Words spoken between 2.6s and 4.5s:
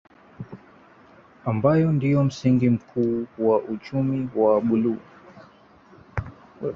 mkuu wa uchumi